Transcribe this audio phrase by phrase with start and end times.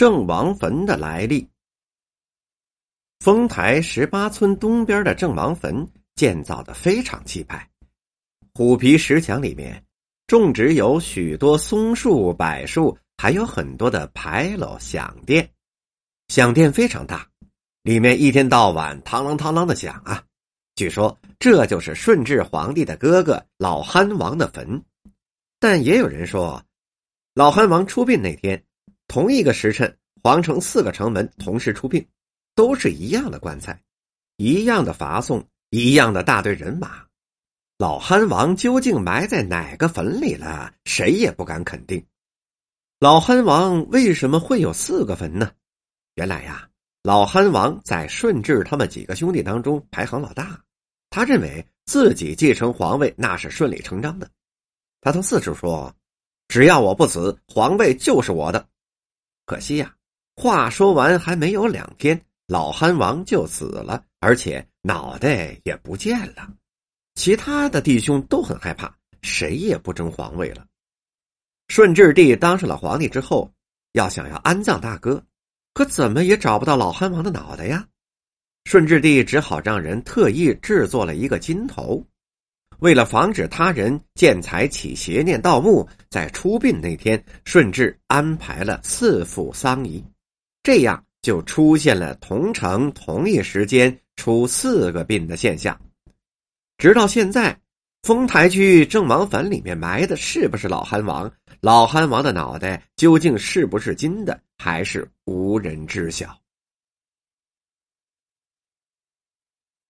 [0.00, 1.46] 郑王坟的来历。
[3.18, 7.68] 丰台十八村东边的郑王坟建造的非常气派，
[8.54, 9.84] 虎皮石墙里面
[10.26, 15.46] 种植有许多松树、柏树，还有很多的牌楼、响殿。
[16.28, 17.28] 响殿非常大，
[17.82, 20.24] 里面一天到晚嘡啷嘡啷的响啊。
[20.76, 24.82] 据说这就是顺治皇帝的哥哥老憨王的坟，
[25.58, 26.64] 但也有人说，
[27.34, 28.64] 老憨王出殡那天。
[29.10, 32.06] 同一个时辰，皇城四个城门同时出殡，
[32.54, 33.82] 都是一样的棺材，
[34.36, 37.04] 一样的罚送，一样的大队人马。
[37.76, 40.72] 老憨王究竟埋在哪个坟里了？
[40.84, 42.00] 谁也不敢肯定。
[43.00, 45.50] 老憨王为什么会有四个坟呢？
[46.14, 46.68] 原来呀，
[47.02, 50.62] 老憨王在顺治他们几个兄弟当中排行老大，
[51.08, 54.30] 他认为自己继承皇位那是顺理成章的。
[55.00, 55.92] 他同四叔说
[56.46, 58.64] ：“只要我不死，皇位就是我的。”
[59.50, 59.92] 可惜呀，
[60.36, 66.48] 话说完还没有两天，老憨王就死了，而且脑袋也不见了。
[67.16, 70.64] 其他的弟兄都很害怕，谁也不争皇位了。
[71.66, 73.52] 顺治帝当上了皇帝之后，
[73.90, 75.20] 要想要安葬大哥，
[75.74, 77.84] 可怎么也找不到老憨王的脑袋呀。
[78.66, 82.06] 顺治帝只好让人特意制作了一个金头。
[82.80, 90.02] 为了防止他人见财起邪念盗墓，在出殡那天，顺治安排了四副丧仪，
[90.62, 95.78] 这样就出现了同城同一时间出四个殡的现象。
[96.78, 97.58] 直到现在，
[98.02, 101.30] 丰台区郑王坟里面埋的是不是老憨王？
[101.60, 106.34] 老憨王的脑袋究竟是不是金的，还是无人知晓。